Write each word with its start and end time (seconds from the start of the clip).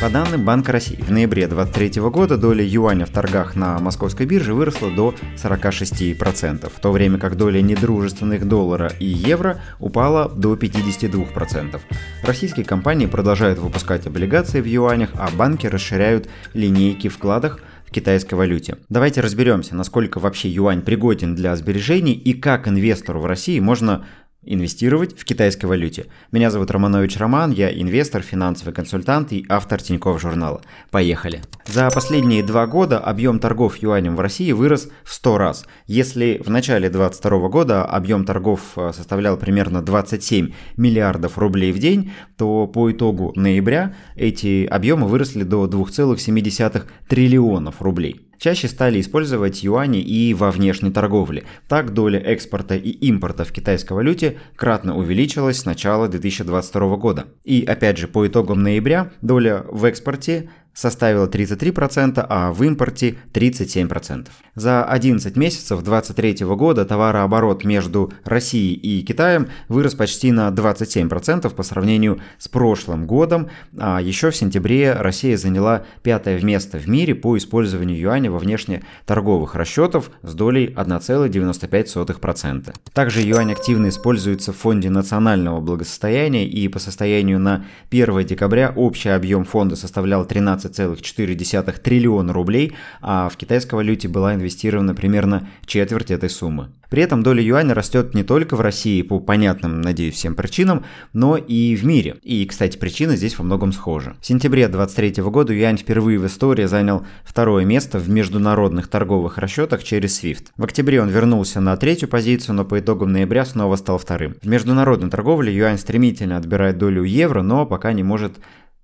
По 0.00 0.08
данным 0.10 0.44
Банка 0.44 0.70
России, 0.70 0.94
в 0.94 1.10
ноябре 1.10 1.48
2023 1.48 2.00
года 2.02 2.36
доля 2.36 2.64
юаня 2.64 3.04
в 3.04 3.10
торгах 3.10 3.56
на 3.56 3.80
московской 3.80 4.26
бирже 4.26 4.54
выросла 4.54 4.92
до 4.92 5.12
46%, 5.36 6.72
в 6.72 6.80
то 6.80 6.92
время 6.92 7.18
как 7.18 7.36
доля 7.36 7.60
недружественных 7.60 8.46
доллара 8.46 8.92
и 9.00 9.06
евро 9.06 9.60
упала 9.80 10.28
до 10.28 10.54
52%. 10.54 11.80
Российские 12.22 12.64
компании 12.64 13.06
продолжают 13.06 13.58
выпускать 13.58 14.06
облигации 14.06 14.60
в 14.60 14.66
юанях, 14.66 15.10
а 15.14 15.30
банки 15.36 15.66
расширяют 15.66 16.28
линейки 16.54 17.08
вкладах 17.08 17.58
в 17.84 17.90
китайской 17.90 18.34
валюте. 18.34 18.76
Давайте 18.88 19.20
разберемся, 19.20 19.74
насколько 19.74 20.20
вообще 20.20 20.48
юань 20.48 20.82
пригоден 20.82 21.34
для 21.34 21.56
сбережений 21.56 22.12
и 22.12 22.34
как 22.34 22.68
инвестору 22.68 23.18
в 23.18 23.26
России 23.26 23.58
можно 23.58 24.04
инвестировать 24.48 25.18
в 25.18 25.24
китайской 25.24 25.66
валюте. 25.66 26.06
Меня 26.32 26.50
зовут 26.50 26.70
Романович 26.70 27.16
Роман, 27.18 27.52
я 27.52 27.70
инвестор, 27.70 28.22
финансовый 28.22 28.72
консультант 28.72 29.32
и 29.32 29.44
автор 29.48 29.80
Тинькофф 29.80 30.20
журнала. 30.20 30.62
Поехали! 30.90 31.42
За 31.66 31.90
последние 31.90 32.42
два 32.42 32.66
года 32.66 32.98
объем 32.98 33.38
торгов 33.38 33.76
юанем 33.76 34.16
в 34.16 34.20
России 34.20 34.52
вырос 34.52 34.88
в 35.04 35.12
100 35.12 35.38
раз. 35.38 35.66
Если 35.86 36.40
в 36.44 36.50
начале 36.50 36.88
2022 36.88 37.48
года 37.48 37.84
объем 37.84 38.24
торгов 38.24 38.60
э, 38.76 38.92
составлял 38.94 39.36
примерно 39.36 39.82
27 39.82 40.52
миллиардов 40.76 41.38
рублей 41.38 41.72
в 41.72 41.78
день, 41.78 42.12
то 42.36 42.66
по 42.66 42.90
итогу 42.90 43.32
ноября 43.36 43.94
эти 44.16 44.66
объемы 44.66 45.08
выросли 45.08 45.42
до 45.42 45.66
2,7 45.66 46.82
триллионов 47.08 47.82
рублей. 47.82 48.27
Чаще 48.38 48.68
стали 48.68 49.00
использовать 49.00 49.62
юани 49.64 50.00
и 50.00 50.32
во 50.32 50.50
внешней 50.50 50.90
торговле. 50.90 51.44
Так 51.68 51.92
доля 51.92 52.20
экспорта 52.20 52.76
и 52.76 52.90
импорта 52.90 53.44
в 53.44 53.52
китайской 53.52 53.94
валюте 53.94 54.38
кратно 54.54 54.96
увеличилась 54.96 55.58
с 55.58 55.64
начала 55.64 56.08
2022 56.08 56.96
года. 56.96 57.26
И 57.44 57.64
опять 57.64 57.98
же 57.98 58.06
по 58.06 58.26
итогам 58.26 58.62
ноября 58.62 59.10
доля 59.22 59.64
в 59.68 59.84
экспорте 59.84 60.50
составила 60.78 61.26
33%, 61.26 62.24
а 62.28 62.52
в 62.52 62.62
импорте 62.62 63.16
37%. 63.32 64.28
За 64.54 64.84
11 64.84 65.36
месяцев 65.36 65.82
2023 65.82 66.46
года 66.54 66.84
товарооборот 66.84 67.64
между 67.64 68.12
Россией 68.24 68.74
и 68.74 69.02
Китаем 69.02 69.48
вырос 69.68 69.94
почти 69.96 70.30
на 70.30 70.50
27% 70.50 71.52
по 71.52 71.62
сравнению 71.64 72.20
с 72.38 72.46
прошлым 72.46 73.06
годом, 73.06 73.48
а 73.76 74.00
еще 74.00 74.30
в 74.30 74.36
сентябре 74.36 74.92
Россия 74.92 75.36
заняла 75.36 75.82
пятое 76.04 76.40
место 76.42 76.78
в 76.78 76.86
мире 76.88 77.16
по 77.16 77.36
использованию 77.36 77.98
юаня 77.98 78.30
во 78.30 78.38
внешнеторговых 78.38 79.56
расчетов 79.56 80.12
с 80.22 80.32
долей 80.32 80.72
1,95%. 80.76 82.72
Также 82.92 83.22
юань 83.22 83.50
активно 83.50 83.88
используется 83.88 84.52
в 84.52 84.56
Фонде 84.58 84.90
национального 84.90 85.60
благосостояния 85.60 86.46
и 86.46 86.68
по 86.68 86.78
состоянию 86.78 87.40
на 87.40 87.64
1 87.90 88.24
декабря 88.26 88.72
общий 88.76 89.08
объем 89.08 89.44
фонда 89.44 89.74
составлял 89.74 90.24
13 90.24 90.67
12,4 90.68 91.80
триллиона 91.80 92.32
рублей, 92.32 92.74
а 93.00 93.28
в 93.28 93.36
китайской 93.36 93.74
валюте 93.74 94.08
была 94.08 94.34
инвестирована 94.34 94.94
примерно 94.94 95.48
четверть 95.66 96.10
этой 96.10 96.30
суммы. 96.30 96.68
При 96.90 97.02
этом 97.02 97.22
доля 97.22 97.42
юаня 97.42 97.74
растет 97.74 98.14
не 98.14 98.22
только 98.22 98.56
в 98.56 98.60
России 98.60 99.02
по 99.02 99.20
понятным, 99.20 99.82
надеюсь, 99.82 100.14
всем 100.14 100.34
причинам, 100.34 100.84
но 101.12 101.36
и 101.36 101.76
в 101.76 101.84
мире. 101.84 102.16
И, 102.22 102.46
кстати, 102.46 102.78
причины 102.78 103.16
здесь 103.16 103.38
во 103.38 103.44
многом 103.44 103.72
схожи. 103.72 104.16
В 104.20 104.26
сентябре 104.26 104.68
2023 104.68 105.22
года 105.24 105.52
юань 105.52 105.76
впервые 105.76 106.18
в 106.18 106.26
истории 106.26 106.64
занял 106.64 107.04
второе 107.24 107.64
место 107.66 107.98
в 107.98 108.08
международных 108.08 108.88
торговых 108.88 109.36
расчетах 109.36 109.84
через 109.84 110.22
SWIFT. 110.22 110.46
В 110.56 110.64
октябре 110.64 111.02
он 111.02 111.10
вернулся 111.10 111.60
на 111.60 111.76
третью 111.76 112.08
позицию, 112.08 112.54
но 112.54 112.64
по 112.64 112.78
итогам 112.78 113.12
ноября 113.12 113.44
снова 113.44 113.76
стал 113.76 113.98
вторым. 113.98 114.36
В 114.40 114.48
международной 114.48 115.10
торговле 115.10 115.54
юань 115.54 115.78
стремительно 115.78 116.38
отбирает 116.38 116.78
долю 116.78 117.02
евро, 117.04 117.42
но 117.42 117.66
пока 117.66 117.92
не 117.92 118.02
может 118.02 118.38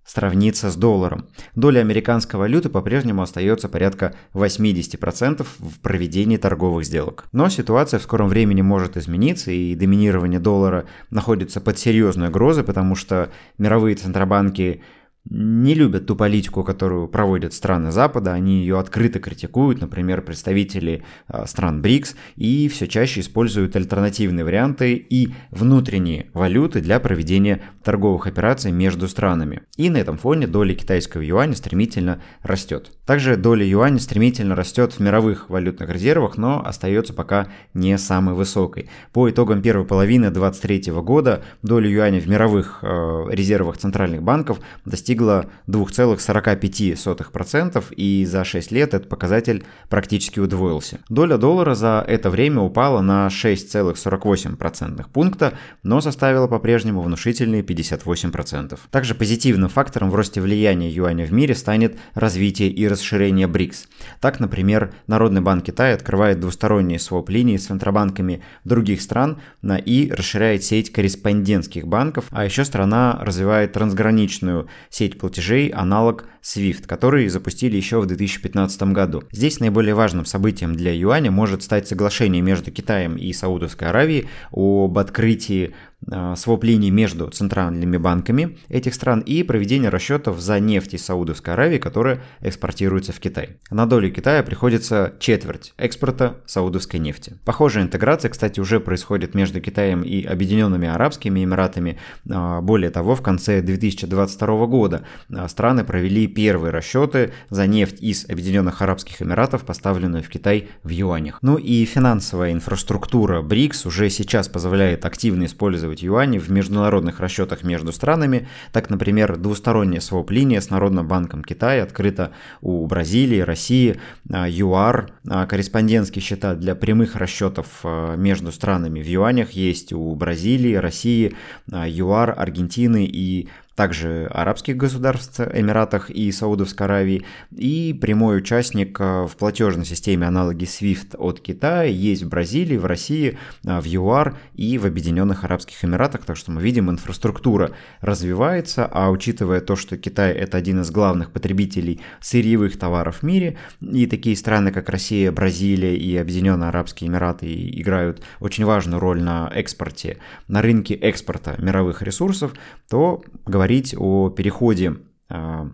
сравниться 0.04 0.70
с 0.70 0.76
долларом. 0.76 1.26
Доля 1.54 1.80
американской 1.80 2.38
валюты 2.38 2.68
по-прежнему 2.68 3.22
остается 3.22 3.68
порядка 3.68 4.14
80% 4.34 5.46
в 5.58 5.80
проведении 5.80 6.36
торговых 6.36 6.84
сделок. 6.84 7.26
Но 7.32 7.48
ситуация 7.48 7.98
в 7.98 8.02
скором 8.02 8.28
времени 8.28 8.62
может 8.62 8.96
измениться, 8.96 9.50
и 9.50 9.74
доминирование 9.74 10.40
доллара 10.40 10.84
находится 11.10 11.60
под 11.60 11.78
серьезной 11.78 12.28
угрозой, 12.28 12.64
потому 12.64 12.94
что 12.94 13.30
мировые 13.58 13.96
центробанки 13.96 14.82
не 15.30 15.74
любят 15.74 16.06
ту 16.06 16.16
политику, 16.16 16.62
которую 16.64 17.08
проводят 17.08 17.54
страны 17.54 17.90
Запада, 17.92 18.34
они 18.34 18.60
ее 18.60 18.78
открыто 18.78 19.20
критикуют, 19.20 19.80
например, 19.80 20.20
представители 20.20 21.02
а, 21.28 21.46
стран 21.46 21.80
БРИКС, 21.80 22.14
и 22.36 22.68
все 22.68 22.86
чаще 22.86 23.20
используют 23.20 23.74
альтернативные 23.74 24.44
варианты 24.44 24.94
и 24.94 25.30
внутренние 25.50 26.26
валюты 26.34 26.82
для 26.82 27.00
проведения 27.00 27.62
торговых 27.82 28.26
операций 28.26 28.70
между 28.70 29.08
странами. 29.08 29.62
И 29.78 29.88
на 29.88 29.96
этом 29.96 30.18
фоне 30.18 30.46
доля 30.46 30.74
китайского 30.74 31.22
юаня 31.22 31.54
стремительно 31.54 32.20
растет. 32.42 32.92
Также 33.06 33.36
доля 33.36 33.66
юаня 33.66 34.00
стремительно 34.00 34.54
растет 34.54 34.92
в 34.92 35.00
мировых 35.00 35.48
валютных 35.48 35.88
резервах, 35.88 36.36
но 36.36 36.62
остается 36.64 37.14
пока 37.14 37.48
не 37.72 37.96
самой 37.96 38.34
высокой. 38.34 38.90
По 39.12 39.30
итогам 39.30 39.62
первой 39.62 39.86
половины 39.86 40.30
2023 40.30 40.92
года 41.00 41.42
доля 41.62 41.88
юаня 41.88 42.20
в 42.20 42.28
мировых 42.28 42.80
э, 42.82 43.26
резервах 43.30 43.78
центральных 43.78 44.22
банков 44.22 44.60
достигла 44.84 45.13
достигла 45.14 45.46
2,45%, 45.68 47.94
и 47.94 48.24
за 48.24 48.44
6 48.44 48.72
лет 48.72 48.94
этот 48.94 49.08
показатель 49.08 49.64
практически 49.88 50.40
удвоился. 50.40 50.98
Доля 51.08 51.38
доллара 51.38 51.74
за 51.74 52.04
это 52.06 52.30
время 52.30 52.60
упала 52.60 53.00
на 53.00 53.28
6,48% 53.28 55.06
пункта, 55.12 55.52
но 55.82 56.00
составила 56.00 56.48
по-прежнему 56.48 57.02
внушительные 57.02 57.62
58%. 57.62 58.78
Также 58.90 59.14
позитивным 59.14 59.68
фактором 59.68 60.10
в 60.10 60.14
росте 60.14 60.40
влияния 60.40 60.90
юаня 60.90 61.26
в 61.26 61.32
мире 61.32 61.54
станет 61.54 61.98
развитие 62.14 62.70
и 62.70 62.88
расширение 62.88 63.46
БРИКС. 63.46 63.88
Так, 64.20 64.40
например, 64.40 64.92
Народный 65.06 65.40
банк 65.40 65.64
Китая 65.64 65.94
открывает 65.94 66.40
двусторонние 66.40 66.98
своп-линии 66.98 67.56
с 67.56 67.66
центробанками 67.66 68.42
других 68.64 69.00
стран 69.00 69.38
и 69.62 70.12
расширяет 70.14 70.64
сеть 70.64 70.92
корреспондентских 70.92 71.86
банков, 71.86 72.26
а 72.30 72.44
еще 72.44 72.64
страна 72.64 73.18
развивает 73.20 73.72
трансграничную 73.72 74.66
сеть 74.90 75.03
сеть 75.04 75.18
платежей 75.18 75.68
аналог 75.68 76.24
SWIFT, 76.42 76.86
который 76.86 77.28
запустили 77.28 77.76
еще 77.76 78.00
в 78.00 78.06
2015 78.06 78.82
году. 78.84 79.22
Здесь 79.32 79.60
наиболее 79.60 79.94
важным 79.94 80.24
событием 80.24 80.74
для 80.74 80.94
юаня 80.94 81.30
может 81.30 81.62
стать 81.62 81.86
соглашение 81.86 82.40
между 82.40 82.70
Китаем 82.70 83.16
и 83.16 83.32
Саудовской 83.32 83.88
Аравией 83.88 84.28
об 84.50 84.98
открытии 84.98 85.74
Э, 86.10 86.34
своп-линий 86.36 86.90
между 86.90 87.28
центральными 87.30 87.96
банками 87.96 88.58
этих 88.68 88.94
стран 88.94 89.20
и 89.20 89.42
проведение 89.42 89.88
расчетов 89.88 90.38
за 90.40 90.60
нефть 90.60 90.94
из 90.94 91.04
Саудовской 91.04 91.54
Аравии, 91.54 91.78
которая 91.78 92.20
экспортируется 92.40 93.12
в 93.12 93.20
Китай. 93.20 93.56
На 93.70 93.86
долю 93.86 94.10
Китая 94.12 94.42
приходится 94.42 95.14
четверть 95.18 95.72
экспорта 95.78 96.36
саудовской 96.46 97.00
нефти. 97.00 97.38
Похожая 97.44 97.84
интеграция, 97.84 98.30
кстати, 98.30 98.60
уже 98.60 98.80
происходит 98.80 99.34
между 99.34 99.60
Китаем 99.60 100.02
и 100.02 100.24
Объединенными 100.24 100.88
Арабскими 100.88 101.42
Эмиратами. 101.42 101.98
А, 102.30 102.60
более 102.60 102.90
того, 102.90 103.14
в 103.14 103.22
конце 103.22 103.62
2022 103.62 104.66
года 104.66 105.04
а, 105.32 105.48
страны 105.48 105.84
провели 105.84 106.26
первые 106.26 106.70
расчеты 106.70 107.32
за 107.48 107.66
нефть 107.66 108.02
из 108.02 108.28
Объединенных 108.28 108.82
Арабских 108.82 109.22
Эмиратов, 109.22 109.64
поставленную 109.64 110.22
в 110.22 110.28
Китай 110.28 110.68
в 110.82 110.90
юанях. 110.90 111.38
Ну 111.40 111.56
и 111.56 111.84
финансовая 111.86 112.52
инфраструктура 112.52 113.40
БРИКС 113.40 113.86
уже 113.86 114.10
сейчас 114.10 114.48
позволяет 114.48 115.04
активно 115.06 115.44
использовать 115.44 115.93
использовать 115.94 116.02
юани 116.02 116.38
в 116.38 116.50
международных 116.50 117.20
расчетах 117.20 117.62
между 117.62 117.92
странами. 117.92 118.48
Так, 118.72 118.90
например, 118.90 119.36
двусторонняя 119.36 120.00
своп-линия 120.00 120.60
с 120.60 120.70
Народным 120.70 121.06
банком 121.08 121.42
Китая 121.42 121.82
открыта 121.82 122.30
у 122.60 122.86
Бразилии, 122.86 123.40
России, 123.40 123.96
а, 124.32 124.48
ЮАР. 124.48 125.10
А, 125.28 125.46
корреспондентские 125.46 126.22
счета 126.22 126.54
для 126.54 126.74
прямых 126.74 127.16
расчетов 127.16 127.66
а, 127.84 128.16
между 128.16 128.52
странами 128.52 129.02
в 129.02 129.06
юанях 129.06 129.52
есть 129.52 129.92
у 129.92 130.14
Бразилии, 130.14 130.74
России, 130.74 131.34
ЮАР, 131.70 132.34
Аргентины 132.36 133.06
и 133.06 133.48
также 133.74 134.26
арабских 134.32 134.76
государств, 134.76 135.40
Эмиратах 135.40 136.10
и 136.10 136.30
Саудовской 136.30 136.86
Аравии, 136.86 137.24
и 137.50 137.92
прямой 137.92 138.38
участник 138.38 139.00
э, 139.00 139.26
в 139.26 139.36
платежной 139.36 139.84
системе 139.84 140.26
аналоги 140.28 140.64
SWIFT 140.64 141.16
от 141.16 141.40
Китая 141.40 141.84
есть 141.84 142.22
в 142.22 142.28
Бразилии, 142.28 142.76
в 142.76 142.86
России, 142.86 143.36
э, 143.64 143.80
в 143.80 143.84
ЮАР 143.84 144.36
и 144.54 144.78
в 144.78 144.86
Объединенных 144.86 145.44
Арабских 145.44 145.84
Эмиратах, 145.84 146.24
так 146.24 146.36
что 146.36 146.52
мы 146.52 146.62
видим, 146.62 146.88
инфраструктура 146.88 147.72
развивается, 148.00 148.86
а 148.86 149.10
учитывая 149.10 149.60
то, 149.60 149.74
что 149.74 149.96
Китай 149.96 150.32
это 150.32 150.56
один 150.56 150.80
из 150.80 150.90
главных 150.90 151.32
потребителей 151.32 152.00
сырьевых 152.20 152.78
товаров 152.78 153.18
в 153.18 153.22
мире, 153.24 153.56
и 153.80 154.06
такие 154.06 154.36
страны, 154.36 154.70
как 154.70 154.88
Россия, 154.88 155.32
Бразилия 155.32 155.96
и 155.96 156.16
Объединенные 156.16 156.68
Арабские 156.68 157.10
Эмираты 157.10 157.46
играют 157.80 158.22
очень 158.38 158.64
важную 158.64 159.00
роль 159.00 159.20
на 159.20 159.50
экспорте, 159.52 160.18
на 160.46 160.62
рынке 160.62 160.94
экспорта 160.94 161.56
мировых 161.58 162.02
ресурсов, 162.02 162.54
то 162.88 163.24
говорим 163.44 163.63
говорить 163.64 163.94
о 163.96 164.28
переходе 164.28 164.96
а, 165.30 165.70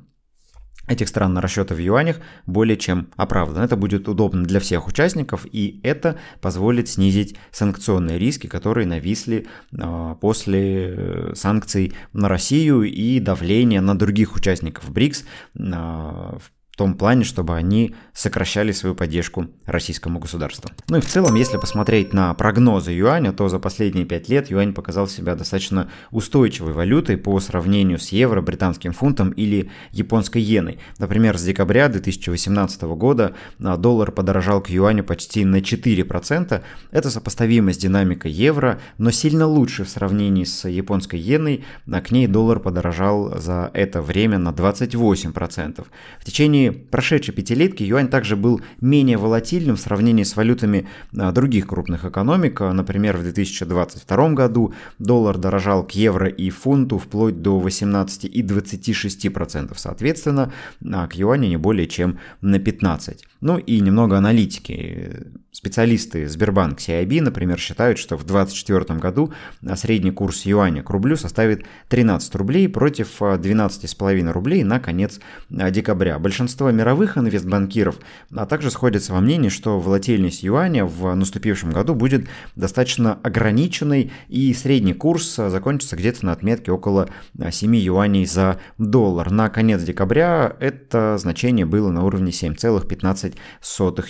этих 0.86 1.08
стран 1.08 1.34
на 1.34 1.40
расчеты 1.40 1.74
в 1.74 1.78
юанях 1.78 2.20
более 2.46 2.76
чем 2.76 3.08
оправдан. 3.16 3.64
Это 3.64 3.74
будет 3.74 4.08
удобно 4.08 4.44
для 4.44 4.60
всех 4.60 4.86
участников, 4.86 5.44
и 5.50 5.80
это 5.82 6.16
позволит 6.40 6.88
снизить 6.88 7.36
санкционные 7.50 8.16
риски, 8.16 8.46
которые 8.46 8.86
нависли 8.86 9.46
э, 9.72 10.14
после 10.20 10.94
э, 10.94 11.32
санкций 11.34 11.92
на 12.12 12.28
Россию 12.28 12.82
и 12.84 13.18
давления 13.18 13.80
на 13.80 13.98
других 13.98 14.36
участников 14.36 14.90
БРИКС 14.90 15.24
э, 15.58 16.38
в 16.70 16.76
том 16.76 16.94
плане, 16.94 17.24
чтобы 17.24 17.56
они 17.56 17.94
сокращали 18.14 18.72
свою 18.72 18.94
поддержку 18.94 19.48
российскому 19.66 20.18
государству. 20.18 20.70
Ну 20.88 20.98
и 20.98 21.00
в 21.00 21.06
целом, 21.06 21.34
если 21.34 21.58
посмотреть 21.58 22.12
на 22.12 22.32
прогнозы 22.34 22.92
юаня, 22.92 23.32
то 23.32 23.48
за 23.48 23.58
последние 23.58 24.06
5 24.06 24.28
лет 24.28 24.50
юань 24.50 24.72
показал 24.72 25.08
себя 25.08 25.34
достаточно 25.34 25.90
устойчивой 26.10 26.72
валютой 26.72 27.16
по 27.16 27.38
сравнению 27.40 27.98
с 27.98 28.08
евро, 28.08 28.40
британским 28.40 28.92
фунтом 28.92 29.30
или 29.30 29.70
японской 29.90 30.38
иеной. 30.38 30.78
Например, 30.98 31.36
с 31.36 31.42
декабря 31.42 31.88
2018 31.88 32.82
года 32.82 33.34
а, 33.62 33.76
доллар 33.76 34.12
подорожал 34.12 34.62
к 34.62 34.70
юаню 34.70 35.04
почти 35.04 35.44
на 35.44 35.56
4%. 35.56 36.62
Это 36.90 37.10
сопоставимо 37.10 37.72
с 37.72 37.78
динамикой 37.78 38.30
евро, 38.30 38.80
но 38.98 39.10
сильно 39.10 39.46
лучше 39.46 39.84
в 39.84 39.88
сравнении 39.88 40.44
с 40.44 40.68
японской 40.68 41.18
иеной. 41.18 41.64
А 41.90 42.00
к 42.00 42.10
ней 42.10 42.26
доллар 42.26 42.60
подорожал 42.60 43.38
за 43.38 43.70
это 43.74 44.02
время 44.02 44.38
на 44.38 44.50
28%. 44.50 45.86
В 46.18 46.24
течение 46.24 46.69
прошедшей 46.72 47.34
пятилетки 47.34 47.82
юань 47.82 48.08
также 48.08 48.36
был 48.36 48.60
менее 48.80 49.18
волатильным 49.18 49.76
в 49.76 49.80
сравнении 49.80 50.22
с 50.22 50.36
валютами 50.36 50.86
а, 51.16 51.32
других 51.32 51.66
крупных 51.66 52.04
экономик. 52.04 52.60
Например, 52.60 53.16
в 53.16 53.22
2022 53.22 54.30
году 54.30 54.74
доллар 54.98 55.38
дорожал 55.38 55.86
к 55.86 55.92
евро 55.92 56.28
и 56.28 56.50
фунту 56.50 56.98
вплоть 56.98 57.42
до 57.42 57.58
18 57.58 58.24
и 58.24 58.42
26% 58.42 59.72
соответственно, 59.76 60.52
а 60.84 61.06
к 61.06 61.14
юаню 61.14 61.48
не 61.48 61.56
более 61.56 61.88
чем 61.88 62.18
на 62.40 62.56
15%. 62.56 63.29
Ну 63.40 63.58
и 63.58 63.80
немного 63.80 64.18
аналитики. 64.18 65.26
Специалисты 65.52 66.28
Сбербанк 66.28 66.78
CIB, 66.78 67.20
например, 67.20 67.58
считают, 67.58 67.98
что 67.98 68.16
в 68.16 68.24
2024 68.24 68.98
году 68.98 69.32
средний 69.74 70.10
курс 70.10 70.46
юаня 70.46 70.82
к 70.82 70.90
рублю 70.90 71.16
составит 71.16 71.66
13 71.88 72.34
рублей 72.36 72.68
против 72.68 73.20
12,5 73.20 74.30
рублей 74.30 74.62
на 74.62 74.78
конец 74.78 75.20
декабря. 75.50 76.18
Большинство 76.18 76.70
мировых 76.70 77.18
инвестбанкиров 77.18 77.98
а 78.34 78.46
также 78.46 78.70
сходятся 78.70 79.12
во 79.12 79.20
мнении, 79.20 79.48
что 79.48 79.80
волатильность 79.80 80.42
юаня 80.44 80.84
в 80.84 81.14
наступившем 81.14 81.70
году 81.70 81.94
будет 81.94 82.28
достаточно 82.56 83.18
ограниченной 83.22 84.12
и 84.28 84.54
средний 84.54 84.94
курс 84.94 85.34
закончится 85.34 85.96
где-то 85.96 86.26
на 86.26 86.32
отметке 86.32 86.70
около 86.70 87.08
7 87.50 87.76
юаней 87.76 88.24
за 88.24 88.60
доллар. 88.78 89.30
На 89.30 89.50
конец 89.50 89.82
декабря 89.82 90.56
это 90.60 91.18
значение 91.18 91.66
было 91.66 91.90
на 91.90 92.04
уровне 92.04 92.30
7,15 92.30 93.29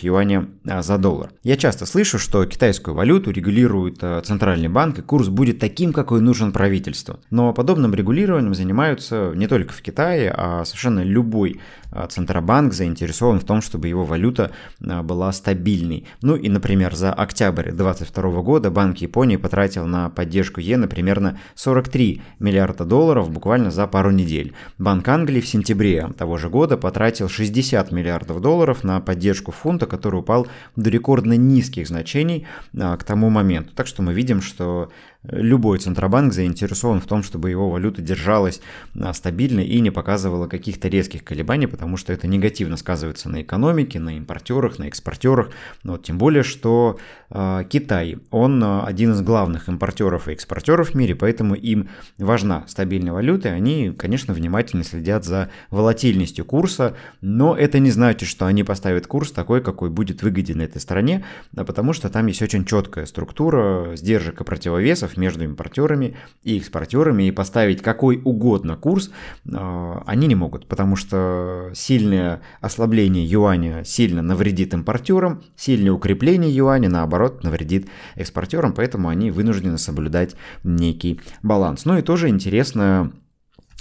юаня 0.03 0.49
за 0.65 0.99
доллар. 0.99 1.31
Я 1.43 1.57
часто 1.57 1.87
слышу, 1.87 2.19
что 2.19 2.45
китайскую 2.45 2.95
валюту 2.95 3.31
регулирует 3.31 3.99
э, 4.03 4.21
центральный 4.25 4.69
банк, 4.69 4.99
и 4.99 5.03
курс 5.03 5.29
будет 5.29 5.59
таким, 5.59 5.93
какой 5.93 6.21
нужен 6.21 6.53
правительству. 6.53 7.19
Но 7.31 7.53
подобным 7.53 7.95
регулированием 7.95 8.55
занимаются 8.55 9.33
не 9.35 9.47
только 9.47 9.73
в 9.73 9.83
Китае, 9.83 10.33
а 10.37 10.65
совершенно 10.65 11.01
любой 11.01 11.61
э, 11.93 12.07
центробанк 12.09 12.73
заинтересован 12.73 13.41
в 13.41 13.45
том, 13.45 13.61
чтобы 13.63 13.89
его 13.89 14.05
валюта 14.05 14.53
была 14.81 15.33
стабильной. 15.33 16.07
Ну 16.23 16.37
и, 16.37 16.49
например, 16.49 16.95
за 16.95 17.13
октябрь 17.13 17.71
2022 17.71 18.43
года 18.43 18.71
Банк 18.71 18.99
Японии 18.99 19.37
потратил 19.37 19.87
на 19.87 20.11
поддержку 20.11 20.61
иены 20.61 20.89
примерно 20.89 21.39
43 21.55 22.23
миллиарда 22.39 22.85
долларов 22.85 23.31
буквально 23.31 23.71
за 23.71 23.87
пару 23.87 24.11
недель. 24.11 24.55
Банк 24.79 25.07
Англии 25.09 25.41
в 25.41 25.49
сентябре 25.49 26.09
того 26.17 26.37
же 26.37 26.49
года 26.49 26.77
потратил 26.77 27.29
60 27.29 27.93
миллиардов 27.93 28.41
долларов 28.41 28.85
на 28.85 29.01
поддержку 29.11 29.51
фунта, 29.51 29.87
который 29.87 30.21
упал 30.21 30.47
до 30.77 30.89
рекордно 30.89 31.33
низких 31.33 31.89
значений 31.89 32.47
а, 32.79 32.97
к 32.97 33.03
тому 33.03 33.29
моменту. 33.29 33.75
Так 33.75 33.89
что 33.89 34.03
мы 34.03 34.15
видим, 34.15 34.41
что 34.41 34.93
любой 35.23 35.79
центробанк 35.79 36.33
заинтересован 36.33 37.01
в 37.01 37.07
том, 37.07 37.23
чтобы 37.23 37.51
его 37.51 37.71
валюта 37.71 38.01
держалась 38.01 38.61
а, 38.99 39.13
стабильно 39.13 39.61
и 39.61 39.81
не 39.81 39.91
показывала 39.91 40.47
каких-то 40.47 40.89
резких 40.89 41.25
колебаний, 41.25 41.67
потому 41.67 41.97
что 41.97 42.13
это 42.13 42.27
негативно 42.27 42.77
сказывается 42.77 43.29
на 43.29 43.43
экономике, 43.43 44.01
на 44.01 44.17
импортерах, 44.17 44.79
на 44.79 44.85
экспортерах. 44.89 45.51
Вот, 45.85 46.05
тем 46.05 46.17
более, 46.17 46.43
что 46.43 46.99
э, 47.31 47.65
Китай, 47.69 48.19
он 48.31 48.63
один 48.65 49.13
из 49.13 49.21
главных 49.21 49.69
импортеров 49.69 50.29
и 50.29 50.33
экспортеров 50.33 50.91
в 50.91 50.95
мире, 50.95 51.15
поэтому 51.15 51.55
им 51.55 51.91
важна 52.19 52.65
стабильная 52.67 53.13
валюта, 53.13 53.51
они, 53.51 53.91
конечно, 53.91 54.33
внимательно 54.33 54.85
следят 54.85 55.25
за 55.25 55.51
волатильностью 55.71 56.45
курса, 56.45 56.97
но 57.21 57.57
это 57.57 57.79
не 57.79 57.91
значит, 57.91 58.29
что 58.29 58.47
они 58.47 58.65
поставят 58.65 59.07
курс 59.07 59.33
такой, 59.33 59.63
какой 59.63 59.91
будет 59.91 60.23
выгоден 60.23 60.61
этой 60.61 60.81
стране, 60.81 61.25
а 61.57 61.65
потому 61.65 61.93
что 61.93 62.09
там 62.09 62.27
есть 62.27 62.43
очень 62.43 62.65
четкая 62.65 63.05
структура 63.07 63.97
сдержек 63.97 64.41
и 64.41 64.45
противовесов, 64.45 65.10
конкурентов 65.11 65.17
между 65.17 65.45
импортерами 65.45 66.17
и 66.43 66.59
экспортерами 66.59 67.25
и 67.25 67.31
поставить 67.31 67.83
какой 67.83 68.21
угодно 68.25 68.77
курс 68.77 69.11
а, 69.53 70.03
они 70.07 70.27
не 70.27 70.35
могут, 70.35 70.67
потому 70.67 70.97
что 70.97 71.71
сильное 71.75 72.41
ослабление 72.61 73.25
юаня 73.25 73.85
сильно 73.85 74.23
навредит 74.23 74.75
импортерам, 74.75 75.43
сильное 75.57 75.93
укрепление 75.93 76.55
юаня, 76.55 76.89
наоборот, 76.89 77.43
навредит 77.45 77.89
экспортерам, 78.17 78.73
поэтому 78.73 79.09
они 79.09 79.31
вынуждены 79.31 79.79
соблюдать 79.79 80.37
некий 80.65 81.21
баланс. 81.43 81.85
Ну 81.85 81.99
и 81.99 82.03
тоже 82.03 82.29
интересно 82.29 83.13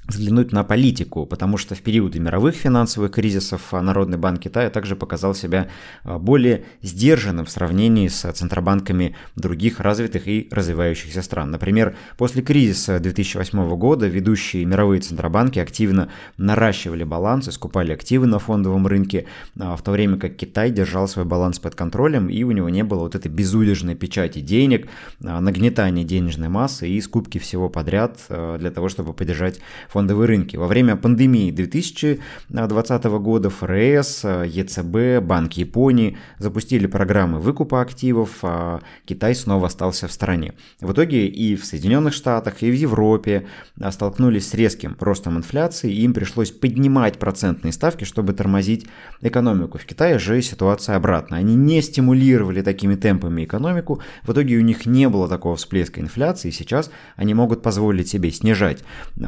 взглянуть 0.09 0.51
на 0.51 0.63
политику, 0.63 1.25
потому 1.25 1.57
что 1.57 1.75
в 1.75 1.81
периоды 1.81 2.19
мировых 2.19 2.55
финансовых 2.55 3.11
кризисов 3.11 3.71
Народный 3.71 4.17
банк 4.17 4.41
Китая 4.41 4.69
также 4.69 4.95
показал 4.95 5.35
себя 5.35 5.69
а, 6.03 6.17
более 6.19 6.65
сдержанным 6.81 7.45
в 7.45 7.49
сравнении 7.49 8.07
с 8.07 8.31
центробанками 8.31 9.15
других 9.35 9.79
развитых 9.79 10.27
и 10.27 10.47
развивающихся 10.51 11.21
стран. 11.21 11.51
Например, 11.51 11.95
после 12.17 12.41
кризиса 12.41 12.99
2008 12.99 13.75
года 13.75 14.07
ведущие 14.07 14.65
мировые 14.65 15.01
центробанки 15.01 15.59
активно 15.59 16.09
наращивали 16.37 17.03
балансы, 17.03 17.51
скупали 17.51 17.93
активы 17.93 18.25
на 18.27 18.39
фондовом 18.39 18.87
рынке, 18.87 19.25
а, 19.59 19.75
в 19.75 19.81
то 19.81 19.91
время 19.91 20.17
как 20.17 20.35
Китай 20.35 20.71
держал 20.71 21.07
свой 21.07 21.25
баланс 21.25 21.59
под 21.59 21.75
контролем, 21.75 22.29
и 22.29 22.43
у 22.43 22.51
него 22.51 22.69
не 22.69 22.83
было 22.83 23.01
вот 23.01 23.15
этой 23.15 23.29
безудержной 23.29 23.95
печати 23.95 24.39
денег, 24.39 24.87
а, 25.23 25.39
нагнетания 25.39 26.03
денежной 26.03 26.49
массы 26.49 26.89
и 26.89 26.99
скупки 27.01 27.37
всего 27.37 27.69
подряд 27.69 28.19
для 28.29 28.71
того, 28.71 28.89
чтобы 28.89 29.13
поддержать 29.13 29.59
фонд 29.89 29.98
фондовые 29.99 30.27
рынки. 30.29 30.55
Во 30.55 30.67
время 30.67 30.95
пандемии 30.95 31.51
2020 31.51 33.03
года 33.19 33.49
ФРС, 33.49 34.23
ЕЦБ, 34.45 35.21
Банк 35.21 35.53
Японии 35.53 36.15
запустили 36.37 36.87
программы 36.87 37.41
выкупа 37.41 37.81
активов, 37.81 38.29
а 38.43 38.79
Китай 39.03 39.35
снова 39.35 39.67
остался 39.67 40.07
в 40.07 40.13
стороне. 40.13 40.53
В 40.79 40.93
итоге 40.93 41.27
и 41.27 41.57
в 41.57 41.65
Соединенных 41.65 42.13
Штатах, 42.13 42.63
и 42.63 42.71
в 42.71 42.73
Европе 42.73 43.47
столкнулись 43.89 44.47
с 44.47 44.53
резким 44.53 44.95
ростом 45.01 45.35
инфляции, 45.37 45.91
и 45.91 46.03
им 46.03 46.13
пришлось 46.13 46.51
поднимать 46.51 47.19
процентные 47.19 47.73
ставки, 47.73 48.05
чтобы 48.05 48.31
тормозить 48.31 48.87
экономику. 49.19 49.79
В 49.79 49.85
Китае 49.85 50.17
же 50.17 50.41
ситуация 50.41 50.95
обратная. 50.95 51.39
Они 51.39 51.55
не 51.55 51.81
стимулировали 51.81 52.61
такими 52.61 52.95
темпами 52.95 53.43
экономику, 53.43 54.01
в 54.23 54.31
итоге 54.31 54.55
у 54.55 54.61
них 54.61 54.85
не 54.85 55.09
было 55.09 55.27
такого 55.27 55.57
всплеска 55.57 55.99
инфляции, 55.99 56.47
и 56.47 56.53
сейчас 56.53 56.89
они 57.17 57.33
могут 57.33 57.61
позволить 57.61 58.07
себе 58.07 58.31
снижать 58.31 58.85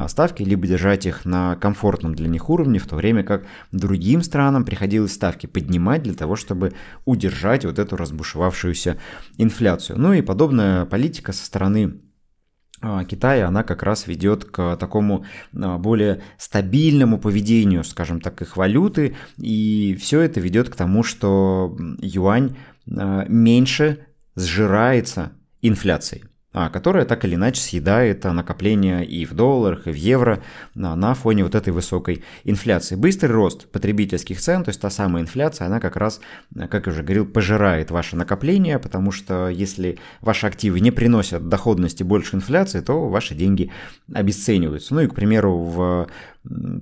ставки, 0.08 0.44
либо 0.44 0.61
либо 0.62 0.68
держать 0.68 1.08
их 1.08 1.26
на 1.26 1.56
комфортном 1.56 2.14
для 2.14 2.28
них 2.28 2.50
уровне, 2.50 2.78
в 2.78 2.86
то 2.86 2.96
время 2.96 3.24
как 3.24 3.46
другим 3.72 4.22
странам 4.22 4.64
приходилось 4.64 5.14
ставки 5.14 5.48
поднимать 5.48 6.04
для 6.04 6.14
того, 6.14 6.36
чтобы 6.36 6.74
удержать 7.06 7.66
вот 7.66 7.80
эту 7.80 7.96
разбушевавшуюся 7.96 8.98
инфляцию. 9.38 10.00
Ну 10.00 10.14
и 10.14 10.22
подобная 10.22 10.86
политика 10.86 11.32
со 11.34 11.46
стороны 11.46 12.02
а, 12.80 13.04
Китая, 13.06 13.48
она 13.48 13.64
как 13.64 13.82
раз 13.82 14.06
ведет 14.08 14.46
к 14.46 14.76
такому 14.78 15.26
а, 15.56 15.80
более 15.80 16.22
стабильному 16.38 17.20
поведению, 17.20 17.84
скажем 17.84 18.22
так, 18.22 18.42
их 18.42 18.56
валюты, 18.56 19.16
и 19.38 19.98
все 20.00 20.22
это 20.22 20.40
ведет 20.40 20.70
к 20.70 20.76
тому, 20.76 21.02
что 21.02 21.76
юань 22.00 22.56
а, 22.88 23.26
меньше 23.28 24.06
сжирается 24.36 25.32
инфляцией 25.62 26.31
которая 26.54 27.06
так 27.06 27.24
или 27.24 27.36
иначе 27.36 27.62
съедает 27.62 28.26
а, 28.26 28.34
накопления 28.34 29.02
и 29.02 29.26
в 29.26 29.34
долларах, 29.34 29.88
и 29.88 29.92
в 29.92 29.96
евро 29.96 30.44
на, 30.76 30.96
на 30.96 31.14
фоне 31.14 31.44
вот 31.44 31.56
этой 31.56 31.72
высокой 31.72 32.24
инфляции. 32.44 32.96
Быстрый 32.96 33.32
рост 33.32 33.68
потребительских 33.72 34.40
цен, 34.40 34.64
то 34.64 34.70
есть 34.70 34.82
та 34.82 34.90
самая 34.90 35.24
инфляция, 35.24 35.68
она 35.68 35.80
как 35.80 35.96
раз, 35.96 36.20
как 36.70 36.88
я 36.88 36.92
уже 36.92 37.04
говорил, 37.04 37.26
пожирает 37.26 37.92
ваше 37.92 38.16
накопление, 38.16 38.80
потому 38.80 39.12
что 39.12 39.48
если 39.48 39.98
ваши 40.20 40.46
активы 40.46 40.82
не 40.82 40.92
приносят 40.92 41.48
доходности 41.48 42.04
больше 42.04 42.36
инфляции, 42.36 42.82
то 42.82 43.08
ваши 43.08 43.34
деньги 43.34 43.72
обесцениваются. 44.14 44.94
Ну 44.94 45.02
и, 45.02 45.08
к 45.08 45.16
примеру, 45.16 45.58
в 45.58 46.08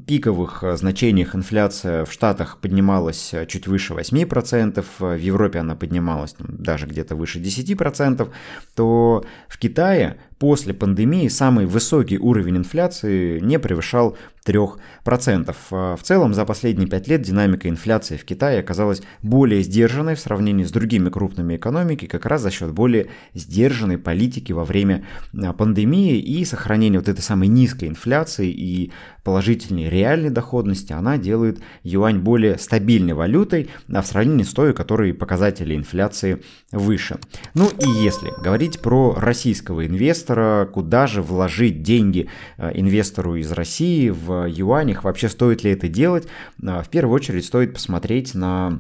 пиковых 0.08 0.64
э, 0.64 0.78
значениях 0.78 1.36
инфляция 1.36 2.06
в 2.06 2.12
Штатах 2.12 2.60
поднималась 2.60 3.34
э, 3.34 3.46
чуть 3.46 3.68
выше 3.68 3.94
8%, 3.94 4.86
в 5.00 5.16
Европе 5.18 5.60
она 5.60 5.76
поднималась 5.76 6.36
даже 6.40 6.86
где-то 6.86 7.16
выше 7.16 7.40
10%, 7.40 8.30
то 8.76 9.26
в 9.48 9.58
Китае 9.58 10.18
после 10.40 10.74
пандемии 10.74 11.28
самый 11.28 11.66
высокий 11.66 12.18
уровень 12.18 12.58
инфляции 12.58 13.40
не 13.42 13.60
превышал 13.60 14.18
3%. 14.46 15.56
А, 15.72 15.96
в 15.96 16.04
целом, 16.04 16.34
за 16.34 16.46
последние 16.46 16.88
5 16.88 17.08
лет 17.08 17.22
динамика 17.22 17.70
инфляции 17.70 18.18
в 18.18 18.26
Китае 18.26 18.60
оказалась 18.60 19.02
более 19.22 19.62
сдержанной 19.62 20.16
в 20.16 20.20
сравнении 20.20 20.64
с 20.64 20.72
другими 20.72 21.10
крупными 21.10 21.58
экономиками, 21.58 22.08
как 22.08 22.26
раз 22.26 22.42
за 22.42 22.52
счет 22.52 22.72
более 22.72 23.10
сдержанной 23.34 23.98
политики 23.98 24.52
во 24.52 24.64
время 24.64 25.06
а, 25.34 25.54
пандемии 25.54 26.18
и 26.18 26.44
сохранения 26.46 27.00
вот 27.00 27.10
этой 27.10 27.22
самой 27.22 27.48
низкой 27.48 27.90
инфляции 27.90 28.50
и 28.50 28.92
положительной 29.24 29.90
реальной 29.90 30.32
доходности, 30.32 30.94
она 30.94 31.18
делает 31.18 31.60
юань 31.84 32.20
более 32.20 32.58
стабильной 32.58 33.14
валютой 33.14 33.70
а 33.94 34.02
в 34.02 34.08
сравнении 34.08 34.44
с 34.44 34.54
той, 34.54 34.72
у 34.72 34.74
которой 34.74 35.14
показатели 35.14 35.76
инфляции 35.76 36.42
выше. 36.72 37.20
Ну 37.54 37.70
и 37.70 37.88
если 38.04 38.32
говорить 38.42 38.80
про 38.80 39.14
российского 39.16 39.86
инвестора, 39.86 40.29
куда 40.72 41.08
же 41.08 41.22
вложить 41.22 41.82
деньги 41.82 42.30
инвестору 42.58 43.36
из 43.36 43.52
России 43.52 44.10
в 44.10 44.48
юанях, 44.48 45.04
вообще 45.04 45.30
стоит 45.30 45.64
ли 45.64 45.72
это 45.72 45.88
делать, 45.88 46.28
а, 46.66 46.82
в 46.82 46.90
первую 46.90 47.16
очередь 47.16 47.46
стоит 47.46 47.74
посмотреть 47.74 48.36
на 48.36 48.80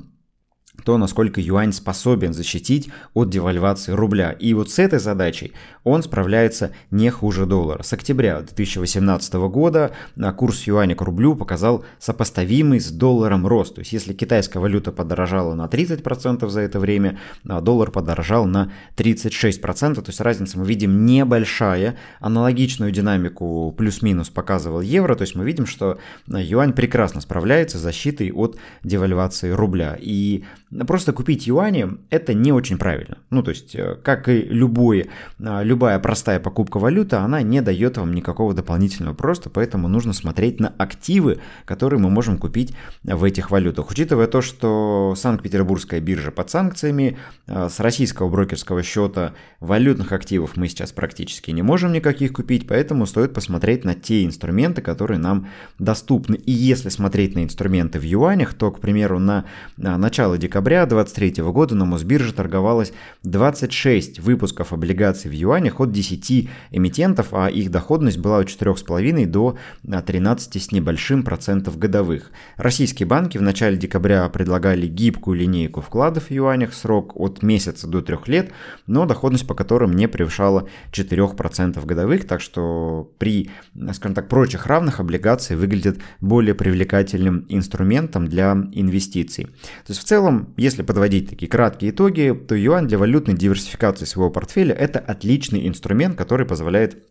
то, 0.83 0.97
насколько 0.97 1.41
юань 1.41 1.73
способен 1.73 2.33
защитить 2.33 2.89
от 3.13 3.29
девальвации 3.29 3.91
рубля. 3.91 4.31
И 4.31 4.53
вот 4.53 4.69
с 4.69 4.79
этой 4.79 4.99
задачей 4.99 5.53
он 5.83 6.03
справляется 6.03 6.71
не 6.91 7.09
хуже 7.09 7.45
доллара. 7.45 7.83
С 7.83 7.93
октября 7.93 8.41
2018 8.41 9.33
года 9.33 9.91
курс 10.37 10.63
юаня 10.67 10.95
к 10.95 11.01
рублю 11.01 11.35
показал 11.35 11.83
сопоставимый 11.99 12.79
с 12.79 12.91
долларом 12.91 13.47
рост. 13.47 13.75
То 13.75 13.81
есть 13.81 13.93
если 13.93 14.13
китайская 14.13 14.59
валюта 14.59 14.91
подорожала 14.91 15.55
на 15.55 15.65
30% 15.65 16.47
за 16.49 16.61
это 16.61 16.79
время, 16.79 17.19
а 17.47 17.61
доллар 17.61 17.91
подорожал 17.91 18.45
на 18.45 18.71
36%. 18.95 19.95
То 19.95 20.03
есть 20.07 20.21
разница 20.21 20.59
мы 20.59 20.65
видим 20.65 21.05
небольшая. 21.05 21.97
Аналогичную 22.19 22.91
динамику 22.91 23.73
плюс-минус 23.77 24.29
показывал 24.29 24.81
евро. 24.81 25.15
То 25.15 25.23
есть 25.23 25.35
мы 25.35 25.45
видим, 25.45 25.65
что 25.65 25.99
юань 26.27 26.73
прекрасно 26.73 27.21
справляется 27.21 27.77
с 27.77 27.81
защитой 27.81 28.31
от 28.31 28.57
девальвации 28.83 29.51
рубля. 29.51 29.97
И 29.99 30.43
просто 30.87 31.13
купить 31.13 31.47
юани– 31.47 31.87
это 32.09 32.33
не 32.33 32.51
очень 32.51 32.77
правильно. 32.77 33.17
Ну, 33.31 33.41
то 33.41 33.49
есть, 33.49 33.75
э, 33.75 33.95
как 34.03 34.29
и 34.29 34.41
любое, 34.41 35.07
а, 35.43 35.63
любая 35.63 35.97
простая 35.99 36.39
покупка 36.39 36.77
валюты, 36.77 37.15
она 37.15 37.41
не 37.41 37.61
дает 37.61 37.97
вам 37.97 38.13
никакого 38.13 38.53
дополнительного 38.53 39.15
просто, 39.15 39.49
поэтому 39.49 39.87
нужно 39.87 40.13
смотреть 40.13 40.59
на 40.59 40.69
активы, 40.77 41.39
которые 41.65 41.99
мы 41.99 42.09
можем 42.09 42.37
купить 42.37 42.73
в 43.03 43.23
этих 43.23 43.49
валютах. 43.49 43.89
Учитывая 43.89 44.27
то, 44.27 44.41
что 44.41 45.15
Санкт-Петербургская 45.17 46.01
биржа 46.01 46.31
под 46.31 46.51
санкциями, 46.51 47.17
а, 47.47 47.69
с 47.69 47.79
российского 47.79 48.29
брокерского 48.29 48.83
счета 48.83 49.33
валютных 49.59 50.11
активов 50.11 50.55
мы 50.55 50.67
сейчас 50.67 50.91
практически 50.91 51.49
не 51.49 51.63
можем 51.63 51.91
никаких 51.91 52.33
купить, 52.33 52.67
поэтому 52.67 53.07
стоит 53.07 53.33
посмотреть 53.33 53.85
на 53.85 53.95
те 53.95 54.23
инструменты, 54.23 54.83
которые 54.83 55.17
нам 55.17 55.47
доступны. 55.79 56.35
И 56.35 56.51
если 56.51 56.89
смотреть 56.89 57.33
на 57.35 57.43
инструменты 57.43 57.99
в 57.99 58.03
юанях, 58.03 58.53
то, 58.53 58.69
к 58.69 58.79
примеру, 58.79 59.17
на 59.17 59.45
начало 59.77 60.37
декабря 60.37 60.58
декабря 60.59 60.85
2023 60.85 61.43
года 61.53 61.73
на 61.73 61.85
Мосбирже 61.85 62.33
торговалось 62.33 62.91
26 63.23 64.19
выпусков 64.19 64.73
облигаций 64.73 65.31
в 65.31 65.33
юанях 65.33 65.79
от 65.79 65.93
10 65.93 66.49
эмитентов, 66.71 67.27
а 67.31 67.47
их 67.47 67.71
доходность 67.71 68.17
была 68.17 68.39
от 68.39 68.47
4,5 68.47 69.25
до 69.25 69.57
13 69.83 70.61
с 70.61 70.73
небольшим 70.73 71.23
процентов 71.23 71.77
годовых. 71.77 72.31
Российские 72.57 73.07
банки 73.07 73.37
в 73.37 73.41
начале 73.41 73.77
декабря 73.77 74.27
предлагали 74.27 74.85
гибкую 74.85 75.37
линейку 75.37 75.79
вкладов 75.79 76.25
в 76.25 76.31
юанях, 76.31 76.73
срок 76.73 77.13
от 77.15 77.41
месяца 77.41 77.87
до 77.87 78.01
3 78.01 78.17
лет, 78.25 78.51
но 78.85 79.05
доходность 79.05 79.47
по 79.47 79.55
которым 79.55 79.93
не 79.93 80.09
превышала 80.09 80.67
4% 80.91 81.85
годовых, 81.85 82.27
так 82.27 82.41
что 82.41 83.09
при, 83.17 83.49
скажем 83.93 84.13
так, 84.13 84.27
прочих 84.27 84.67
равных 84.67 84.99
облигации 84.99 85.55
выглядят 85.55 85.99
более 86.19 86.53
привлекательным 86.53 87.45
инструментом 87.47 88.27
для 88.27 88.51
инвестиций. 88.73 89.45
То 89.45 89.91
есть 89.93 90.01
в 90.01 90.03
целом 90.03 90.48
если 90.57 90.81
подводить 90.81 91.29
такие 91.29 91.49
краткие 91.49 91.91
итоги, 91.91 92.37
то 92.47 92.55
юань 92.55 92.87
для 92.87 92.97
валютной 92.97 93.35
диверсификации 93.35 94.05
своего 94.05 94.29
портфеля– 94.29 94.73
это 94.75 94.99
отличный 94.99 95.67
инструмент, 95.67 96.17
который 96.17 96.45
позволяет 96.45 97.03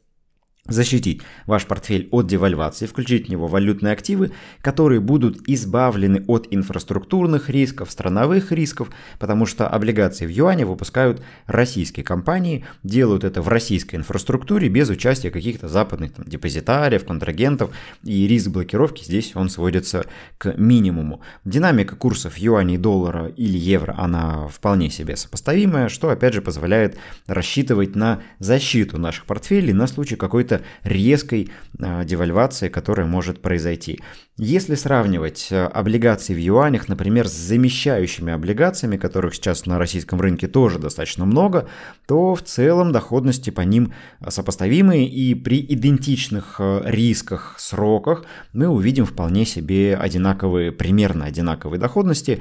защитить 0.68 1.22
ваш 1.46 1.66
портфель 1.66 2.08
от 2.10 2.26
девальвации, 2.26 2.86
включить 2.86 3.26
в 3.26 3.30
него 3.30 3.46
валютные 3.46 3.92
активы, 3.92 4.32
которые 4.60 5.00
будут 5.00 5.48
избавлены 5.48 6.24
от 6.26 6.46
инфраструктурных 6.50 7.48
рисков, 7.48 7.90
страновых 7.90 8.52
рисков, 8.52 8.90
потому 9.18 9.46
что 9.46 9.66
облигации 9.66 10.26
в 10.26 10.30
юане 10.30 10.66
выпускают 10.66 11.22
российские 11.46 12.04
компании, 12.04 12.64
делают 12.82 13.24
это 13.24 13.42
в 13.42 13.48
российской 13.48 13.96
инфраструктуре 13.96 14.68
без 14.68 14.90
участия 14.90 15.30
каких-то 15.30 15.68
западных 15.68 16.12
там, 16.12 16.26
депозитариев, 16.26 17.04
контрагентов, 17.04 17.70
и 18.04 18.26
риск 18.28 18.48
блокировки 18.48 19.02
здесь 19.04 19.32
он 19.34 19.48
сводится 19.48 20.04
к 20.36 20.54
минимуму. 20.56 21.22
Динамика 21.44 21.96
курсов 21.96 22.36
юаня 22.36 22.74
и 22.74 22.78
доллара 22.78 23.28
или 23.28 23.56
евро, 23.56 23.94
она 23.96 24.48
вполне 24.48 24.90
себе 24.90 25.16
сопоставимая, 25.16 25.88
что 25.88 26.10
опять 26.10 26.34
же 26.34 26.42
позволяет 26.42 26.98
рассчитывать 27.26 27.96
на 27.96 28.22
защиту 28.38 28.98
наших 28.98 29.24
портфелей 29.24 29.72
на 29.72 29.86
случай 29.86 30.16
какой-то 30.16 30.57
резкой 30.82 31.50
а, 31.80 32.04
девальвации, 32.04 32.68
которая 32.68 33.06
может 33.06 33.40
произойти. 33.40 34.00
Если 34.40 34.76
сравнивать 34.76 35.48
а, 35.50 35.66
облигации 35.66 36.32
в 36.32 36.38
юанях, 36.38 36.88
например, 36.88 37.26
с 37.26 37.32
замещающими 37.32 38.32
облигациями, 38.32 38.96
которых 38.96 39.34
сейчас 39.34 39.66
на 39.66 39.78
российском 39.78 40.20
рынке 40.20 40.46
тоже 40.46 40.78
достаточно 40.78 41.24
много, 41.24 41.68
то 42.06 42.34
в 42.34 42.42
целом 42.42 42.92
доходности 42.92 43.50
по 43.50 43.62
ним 43.62 43.92
сопоставимые 44.26 45.08
и 45.08 45.34
при 45.34 45.60
идентичных 45.60 46.56
а, 46.60 46.82
рисках, 46.84 47.56
сроках 47.58 48.24
мы 48.52 48.68
увидим 48.68 49.06
вполне 49.06 49.44
себе 49.44 49.96
одинаковые, 49.96 50.72
примерно 50.72 51.24
одинаковые 51.24 51.80
доходности. 51.80 52.40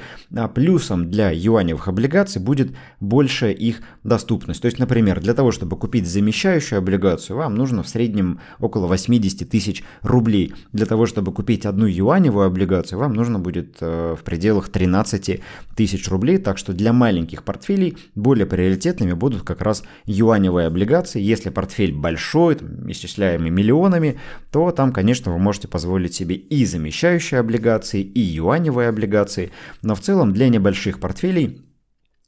Плюсом 0.54 1.10
для 1.10 1.32
юаневых 1.32 1.88
облигаций 1.88 2.42
будет 2.42 2.76
больше 3.00 3.52
их 3.52 3.82
доступность. 4.04 4.62
То 4.62 4.68
есть, 4.68 4.80
например, 4.80 5.20
для 5.20 5.34
того, 5.34 5.52
чтобы 5.52 5.78
купить 5.78 6.08
замещающую 6.08 6.78
облигацию, 6.78 7.38
вам 7.38 7.56
нужно 7.56 7.84
в 7.84 7.90
среднем 7.90 8.07
среднем 8.08 8.40
около 8.60 8.88
80 8.88 9.50
тысяч 9.50 9.84
рублей. 10.02 10.54
Для 10.72 10.86
того, 10.86 11.06
чтобы 11.06 11.34
купить 11.34 11.66
одну 11.66 11.86
юаневую 11.86 12.48
облигацию, 12.48 13.00
вам 13.00 13.14
нужно 13.14 13.38
будет 13.40 13.78
э, 13.82 14.16
в 14.18 14.24
пределах 14.24 14.70
13 14.70 15.42
тысяч 15.76 16.08
рублей. 16.08 16.38
Так 16.38 16.58
что 16.58 16.74
для 16.74 16.94
маленьких 16.94 17.44
портфелей 17.44 17.98
более 18.16 18.46
приоритетными 18.46 19.14
будут 19.14 19.44
как 19.44 19.62
раз 19.62 19.84
юаневые 20.06 20.68
облигации. 20.68 21.22
Если 21.22 21.50
портфель 21.50 21.94
большой, 21.94 22.56
там, 22.56 22.90
исчисляемый 22.90 23.50
миллионами, 23.50 24.18
то 24.52 24.72
там, 24.72 24.94
конечно, 24.94 25.34
вы 25.34 25.38
можете 25.40 25.68
позволить 25.68 26.14
себе 26.14 26.36
и 26.36 26.66
замещающие 26.66 27.40
облигации, 27.40 28.02
и 28.02 28.22
юаневые 28.22 28.88
облигации. 28.88 29.52
Но 29.82 29.96
в 29.96 30.00
целом 30.00 30.32
для 30.32 30.48
небольших 30.48 31.00
портфелей 31.00 31.67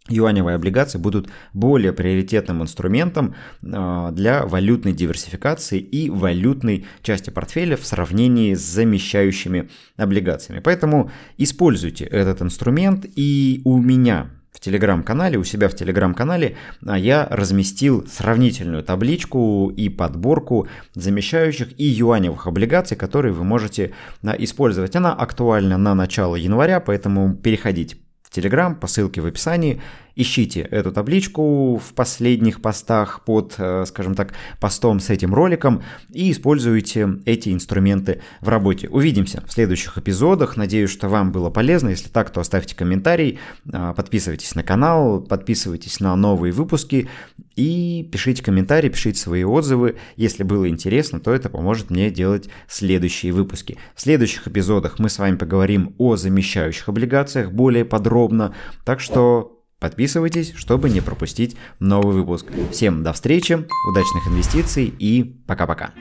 юаневые 0.10 0.56
облигации 0.56 0.98
будут 0.98 1.30
более 1.54 1.94
приоритетным 1.94 2.62
инструментом 2.62 3.36
а, 3.63 4.12
для 4.12 4.46
валютной 4.46 4.94
диверсификации 4.94 5.80
и 5.80 6.10
валютной 6.10 6.86
части 7.01 7.30
портфеля 7.30 7.78
в 7.78 7.86
сравнении 7.86 8.54
с 8.54 8.62
замещающими 8.62 9.70
облигациями. 9.98 10.60
Поэтому 10.60 11.12
используйте 11.38 12.06
этот 12.06 12.42
инструмент 12.42 13.06
и 13.16 13.62
у 13.66 13.78
меня 13.78 14.30
в 14.51 14.60
телеграм-канале, 14.60 15.38
у 15.38 15.44
себя 15.44 15.70
в 15.70 15.75
телеграм-канале 15.75 16.58
а, 16.86 16.98
я 16.98 17.28
разместил 17.30 18.06
сравнительную 18.08 18.84
табличку 18.84 19.72
и 19.75 19.89
подборку 19.89 20.68
замещающих 20.96 21.80
и 21.80 21.86
юаневых 21.86 22.48
облигаций, 22.48 22.98
которые 22.98 23.34
вы 23.34 23.44
можете 23.44 23.94
а, 24.24 24.36
использовать. 24.38 24.96
Она 24.96 25.13
актуальна 25.13 25.78
на 25.78 25.96
начало 25.96 26.36
января, 26.36 26.80
поэтому 26.80 27.36
переходите 27.36 27.98
в 28.29 28.38
Telegram 28.38 28.75
по 28.75 28.88
ссылке 28.88 29.21
в 29.21 29.25
описании 29.25 29.81
Ищите 30.16 30.62
эту 30.62 30.92
табличку 30.92 31.78
в 31.78 31.94
последних 31.94 32.62
постах 32.62 33.24
под, 33.25 33.56
э, 33.58 33.86
скажем 33.86 34.16
так, 34.16 34.34
постом 34.60 35.00
с 35.00 35.10
этим 35.10 35.34
роликом 35.34 35.84
и 36.12 36.32
используйте 36.32 37.08
эти 37.25 37.50
инструменты 37.50 38.22
в 38.42 38.50
работе. 38.50 38.89
Увидимся 38.89 39.44
в 39.48 39.51
следующих 39.51 39.98
эпизодах. 39.98 40.58
Надеюсь, 40.58 40.89
что 40.89 41.08
вам 41.08 41.32
было 41.32 41.50
полезно. 41.50 41.89
Если 41.89 42.10
так, 42.10 42.32
то 42.32 42.42
оставьте 42.42 42.75
комментарий, 42.75 43.39
э, 43.72 43.94
подписывайтесь 43.96 44.56
на 44.56 44.63
канал, 44.63 45.22
подписывайтесь 45.22 46.00
на 46.00 46.16
новые 46.16 46.51
выпуски 46.51 47.10
и 47.56 48.08
пишите 48.12 48.44
комментарии, 48.44 48.89
пишите 48.89 49.20
свои 49.20 49.44
отзывы. 49.44 49.98
Если 50.16 50.44
было 50.44 50.70
интересно, 50.70 51.20
то 51.20 51.32
это 51.32 51.50
поможет 51.50 51.89
мне 51.89 52.10
делать 52.10 52.50
следующие 52.68 53.34
выпуски. 53.34 53.78
В 53.96 54.01
следующих 54.01 54.48
эпизодах 54.48 55.00
мы 55.00 55.10
с 55.10 55.20
вами 55.20 55.36
поговорим 55.36 55.94
о 55.98 56.16
замещающих 56.16 56.88
облигациях 56.89 57.51
более 57.51 57.86
подробно. 57.86 58.56
Так 58.86 59.00
что 59.00 59.59
Подписывайтесь, 59.79 60.53
чтобы 60.55 60.89
не 60.89 61.01
пропустить 61.01 61.55
новый 61.79 62.15
выпуск. 62.15 62.48
Всем 62.71 63.03
до 63.03 63.13
встречи, 63.13 63.65
удачных 63.89 64.27
инвестиций 64.27 64.93
и 65.00 65.24
пока-пока. 65.48 65.93